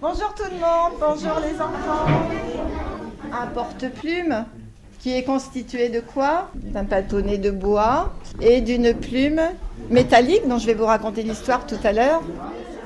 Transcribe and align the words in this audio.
Bonjour 0.00 0.32
tout 0.32 0.44
le 0.44 0.60
monde, 0.60 0.92
bonjour 1.00 1.40
les 1.40 1.60
enfants. 1.60 2.06
Un 3.32 3.46
porte-plume 3.48 4.44
qui 5.00 5.16
est 5.16 5.24
constitué 5.24 5.88
de 5.88 5.98
quoi? 5.98 6.50
D'un 6.54 6.84
bâtonnet 6.84 7.36
de 7.36 7.50
bois 7.50 8.12
et 8.40 8.60
d'une 8.60 8.94
plume 8.94 9.40
métallique 9.90 10.46
dont 10.46 10.58
je 10.58 10.66
vais 10.66 10.74
vous 10.74 10.84
raconter 10.84 11.24
l'histoire 11.24 11.66
tout 11.66 11.78
à 11.82 11.92
l'heure. 11.92 12.22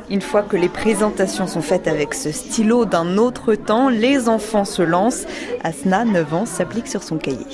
Une 0.08 0.22
fois 0.22 0.42
que 0.42 0.56
les 0.56 0.70
présentations 0.70 1.46
sont 1.46 1.60
faites 1.60 1.86
avec 1.86 2.14
ce 2.14 2.32
stylo 2.32 2.86
d'un 2.86 3.18
autre 3.18 3.56
temps, 3.56 3.90
les 3.90 4.30
enfants 4.30 4.64
se 4.64 4.80
lancent. 4.80 5.26
Asna, 5.62 6.06
9 6.06 6.32
ans, 6.32 6.46
s'applique 6.46 6.88
sur 6.88 7.02
son 7.02 7.18
cahier. 7.18 7.46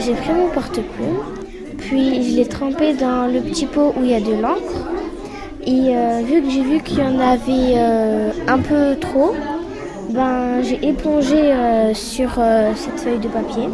J'ai 0.00 0.14
pris 0.14 0.32
mon 0.32 0.48
porte-plume, 0.48 1.20
puis 1.78 2.30
je 2.30 2.36
l'ai 2.36 2.48
trempé 2.48 2.94
dans 2.94 3.32
le 3.32 3.40
petit 3.42 3.66
pot 3.66 3.94
où 3.96 4.02
il 4.02 4.10
y 4.10 4.14
a 4.14 4.20
de 4.20 4.34
l'encre. 4.34 4.83
Et 5.66 5.96
euh, 5.96 6.20
vu 6.22 6.42
que 6.42 6.50
j'ai 6.50 6.62
vu 6.62 6.80
qu'il 6.80 6.98
y 6.98 7.02
en 7.02 7.18
avait 7.18 7.74
euh, 7.76 8.30
un 8.46 8.58
peu 8.58 8.96
trop, 9.00 9.34
ben, 10.10 10.62
j'ai 10.62 10.86
épongé 10.86 11.52
euh, 11.52 11.94
sur 11.94 12.38
cette 12.76 13.00
feuille 13.00 13.18
de 13.18 13.28
papier. 13.28 13.68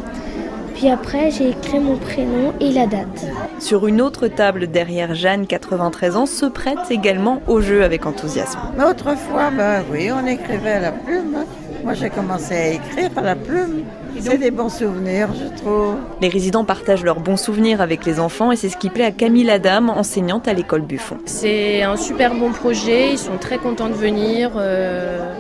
Puis 0.74 0.88
après, 0.88 1.30
j'ai 1.30 1.50
écrit 1.50 1.80
mon 1.80 1.96
prénom 1.96 2.54
et 2.60 2.72
la 2.72 2.86
date. 2.86 3.26
Sur 3.58 3.86
une 3.86 4.00
autre 4.00 4.28
table 4.28 4.68
derrière 4.68 5.14
Jeanne, 5.14 5.46
93 5.46 6.16
ans, 6.16 6.26
se 6.26 6.46
prête 6.46 6.90
également 6.90 7.42
au 7.48 7.60
jeu 7.60 7.82
avec 7.82 8.06
enthousiasme. 8.06 8.60
Mais 8.78 8.84
autrefois, 8.84 9.50
ben 9.50 9.82
oui, 9.92 10.10
on 10.12 10.24
écrivait 10.26 10.72
à 10.72 10.80
la 10.80 10.92
plume. 10.92 11.44
Moi, 11.84 11.94
j'ai 11.94 12.10
commencé 12.10 12.54
à 12.54 12.68
écrire 12.68 13.10
à 13.16 13.22
la 13.22 13.34
plume. 13.34 13.84
C'est 14.18 14.38
des 14.38 14.50
bons 14.50 14.68
souvenirs, 14.68 15.28
je 15.34 15.56
trouve. 15.60 15.96
Les 16.20 16.28
résidents 16.28 16.64
partagent 16.64 17.04
leurs 17.04 17.20
bons 17.20 17.38
souvenirs 17.38 17.80
avec 17.80 18.04
les 18.04 18.20
enfants 18.20 18.52
et 18.52 18.56
c'est 18.56 18.68
ce 18.68 18.76
qui 18.76 18.90
plaît 18.90 19.04
à 19.04 19.12
Camille 19.12 19.50
Adam, 19.50 19.88
enseignante 19.88 20.46
à 20.46 20.52
l'école 20.52 20.82
Buffon. 20.82 21.16
C'est 21.24 21.82
un 21.82 21.96
super 21.96 22.34
bon 22.34 22.52
projet, 22.52 23.12
ils 23.12 23.18
sont 23.18 23.38
très 23.38 23.58
contents 23.58 23.88
de 23.88 23.94
venir. 23.94 24.52
Euh, 24.56 25.34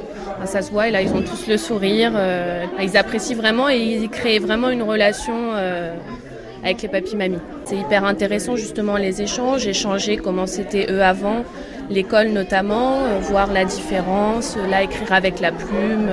ça 0.46 0.62
se 0.62 0.70
voit, 0.70 0.88
et 0.88 0.90
là 0.90 1.02
ils 1.02 1.12
ont 1.12 1.22
tous 1.22 1.46
le 1.46 1.58
sourire. 1.58 2.12
Euh, 2.14 2.64
ils 2.80 2.96
apprécient 2.96 3.36
vraiment 3.36 3.68
et 3.68 3.78
ils 3.78 4.08
créent 4.08 4.38
vraiment 4.38 4.70
une 4.70 4.82
relation 4.82 5.34
euh, 5.54 5.92
avec 6.64 6.80
les 6.80 6.88
papis-mamies. 6.88 7.38
C'est 7.64 7.76
hyper 7.76 8.04
intéressant 8.04 8.56
justement 8.56 8.96
les 8.96 9.20
échanges, 9.20 9.66
échanger 9.66 10.16
comment 10.16 10.46
c'était 10.46 10.90
eux 10.90 11.02
avant, 11.02 11.44
l'école 11.90 12.28
notamment, 12.28 13.00
voir 13.20 13.52
la 13.52 13.64
différence, 13.64 14.56
là 14.70 14.82
écrire 14.82 15.12
avec 15.12 15.40
la 15.40 15.52
plume. 15.52 16.08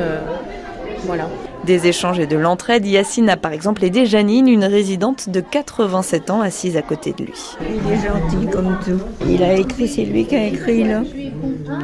voilà. 1.06 1.30
Des 1.68 1.88
échanges 1.88 2.18
et 2.20 2.28
de 2.28 2.38
l'entraide, 2.38 2.86
Yacine 2.86 3.30
a 3.30 3.36
par 3.36 3.52
exemple 3.52 3.84
aidé 3.84 4.06
Janine, 4.06 4.48
une 4.48 4.64
résidente 4.64 5.30
de 5.30 5.42
87 5.42 6.30
ans 6.30 6.40
assise 6.40 6.78
à 6.78 6.82
côté 6.82 7.12
de 7.12 7.26
lui. 7.26 7.34
Il 7.60 7.92
est 7.92 7.98
gentil 7.98 8.48
comme 8.50 8.78
tout. 8.86 9.02
Il 9.30 9.44
a 9.44 9.54
écrit, 9.54 9.88
c'est 9.90 10.06
lui 10.06 10.26
qui 10.26 10.36
a 10.38 10.46
écrit 10.46 10.86
là. 10.86 11.02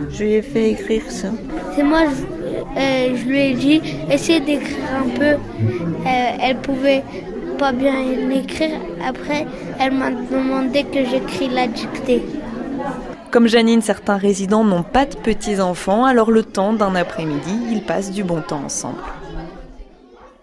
Je 0.09 0.23
lui 0.23 0.33
ai 0.35 0.41
fait 0.41 0.71
écrire 0.71 1.03
ça. 1.09 1.29
C'est 1.75 1.83
moi, 1.83 2.03
je, 2.05 2.79
euh, 2.79 3.15
je, 3.15 3.25
lui 3.25 3.39
ai 3.39 3.53
dit, 3.55 3.81
essaye 4.09 4.39
d'écrire 4.39 4.77
un 5.05 5.09
peu. 5.19 5.25
Euh, 5.25 6.37
elle 6.41 6.57
pouvait 6.57 7.03
pas 7.57 7.73
bien 7.73 7.95
l'écrire. 8.29 8.79
Après, 9.05 9.45
elle 9.81 9.93
m'a 9.93 10.11
demandé 10.11 10.83
que 10.83 10.99
j'écris 11.03 11.49
la 11.49 11.67
dictée. 11.67 12.23
Comme 13.33 13.47
Janine, 13.47 13.81
certains 13.81 14.17
résidents 14.17 14.63
n'ont 14.63 14.83
pas 14.83 15.07
de 15.07 15.15
petits-enfants, 15.15 16.05
alors 16.05 16.29
le 16.29 16.43
temps 16.43 16.71
d'un 16.71 16.93
après-midi, 16.93 17.57
ils 17.71 17.81
passent 17.81 18.11
du 18.11 18.23
bon 18.23 18.41
temps 18.41 18.61
ensemble. 18.63 18.99